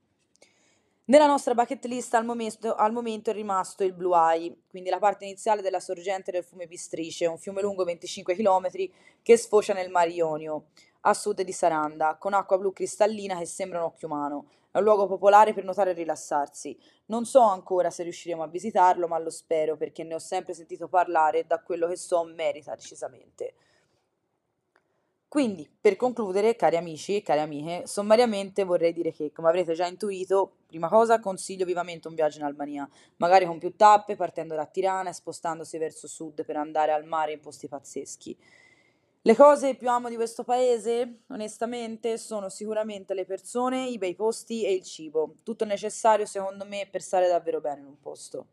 Nella 1.05 1.27
nostra 1.27 1.53
bucket 1.53 1.83
list 1.83 2.13
al 2.13 2.23
momento, 2.23 2.75
al 2.75 2.93
momento, 2.93 3.29
è 3.29 3.33
rimasto 3.33 3.83
il 3.83 3.91
Blue 3.91 4.17
Eye, 4.17 4.55
quindi 4.69 4.89
la 4.89 4.99
parte 4.99 5.25
iniziale 5.25 5.61
della 5.61 5.81
sorgente 5.81 6.31
del 6.31 6.45
fiume 6.45 6.65
Pistrice, 6.65 7.25
un 7.25 7.37
fiume 7.37 7.61
lungo 7.61 7.83
25 7.83 8.33
km 8.33 8.69
che 9.21 9.35
sfocia 9.35 9.73
nel 9.73 9.89
Mar 9.89 10.07
Ionio, 10.07 10.67
a 11.01 11.13
sud 11.13 11.41
di 11.41 11.51
Saranda, 11.51 12.15
con 12.15 12.33
acqua 12.33 12.57
blu 12.57 12.71
cristallina 12.71 13.37
che 13.37 13.45
sembra 13.45 13.79
un 13.79 13.87
occhio 13.87 14.07
umano. 14.07 14.47
È 14.71 14.77
un 14.77 14.85
luogo 14.85 15.05
popolare 15.05 15.53
per 15.53 15.65
nuotare 15.65 15.91
e 15.91 15.93
rilassarsi. 15.93 16.79
Non 17.07 17.25
so 17.25 17.41
ancora 17.41 17.89
se 17.89 18.03
riusciremo 18.03 18.41
a 18.41 18.47
visitarlo, 18.47 19.05
ma 19.05 19.19
lo 19.19 19.29
spero 19.29 19.75
perché 19.75 20.05
ne 20.05 20.13
ho 20.13 20.19
sempre 20.19 20.53
sentito 20.53 20.87
parlare 20.87 21.39
e 21.39 21.43
da 21.43 21.59
quello 21.59 21.85
che 21.85 21.97
so 21.97 22.23
merita 22.23 22.75
decisamente. 22.75 23.55
Quindi, 25.33 25.67
per 25.81 25.95
concludere, 25.95 26.55
cari 26.55 26.77
amici 26.77 27.15
e 27.15 27.23
cari 27.23 27.39
amiche, 27.39 27.87
sommariamente 27.87 28.63
vorrei 28.63 28.93
dire 28.93 29.11
che, 29.11 29.31
come 29.31 29.47
avrete 29.47 29.73
già 29.73 29.87
intuito, 29.87 30.57
prima 30.67 30.87
cosa 30.87 31.19
consiglio 31.19 31.65
vivamente 31.65 32.07
un 32.07 32.13
viaggio 32.13 32.37
in 32.37 32.43
Albania, 32.43 32.87
magari 33.15 33.47
con 33.47 33.57
più 33.57 33.75
tappe, 33.75 34.15
partendo 34.15 34.53
da 34.53 34.67
Tirana 34.67 35.09
e 35.09 35.13
spostandosi 35.13 35.79
verso 35.79 36.05
sud 36.05 36.45
per 36.45 36.57
andare 36.57 36.91
al 36.91 37.05
mare 37.05 37.31
in 37.31 37.39
posti 37.39 37.67
pazzeschi. 37.67 38.37
Le 39.23 39.35
cose 39.35 39.71
che 39.71 39.75
più 39.75 39.89
amo 39.89 40.07
di 40.07 40.15
questo 40.15 40.43
paese, 40.43 41.21
onestamente, 41.29 42.19
sono 42.19 42.49
sicuramente 42.49 43.15
le 43.15 43.25
persone, 43.25 43.87
i 43.87 43.97
bei 43.97 44.13
posti 44.13 44.63
e 44.63 44.73
il 44.73 44.83
cibo, 44.83 45.37
tutto 45.41 45.65
necessario 45.65 46.27
secondo 46.27 46.63
me 46.63 46.87
per 46.91 47.01
stare 47.01 47.27
davvero 47.27 47.59
bene 47.59 47.79
in 47.79 47.87
un 47.87 47.99
posto. 47.99 48.49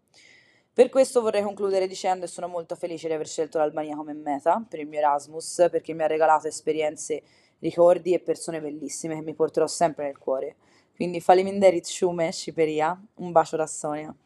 Per 0.81 0.89
questo 0.89 1.21
vorrei 1.21 1.43
concludere 1.43 1.87
dicendo 1.87 2.25
che 2.25 2.33
sono 2.33 2.49
molto 2.49 2.75
felice 2.75 3.07
di 3.07 3.13
aver 3.13 3.29
scelto 3.29 3.59
l'Albania 3.59 3.97
come 3.97 4.15
meta 4.15 4.65
per 4.67 4.81
il 4.81 4.89
mio 4.89 5.01
Erasmus, 5.01 5.69
perché 5.71 5.93
mi 5.93 6.05
ha 6.05 6.07
regalato 6.07 6.47
esperienze, 6.47 7.23
ricordi 7.59 8.15
e 8.15 8.21
persone 8.21 8.63
bellissime 8.63 9.17
che 9.17 9.21
mi 9.21 9.35
porterò 9.35 9.67
sempre 9.67 10.07
nel 10.07 10.17
cuore. 10.17 10.57
Quindi 10.95 11.21
faliminderit 11.21 11.85
shume, 11.85 12.33
Sciperia, 12.33 12.99
un 13.17 13.31
bacio 13.31 13.57
da 13.59 13.67
Sonia. 13.67 14.17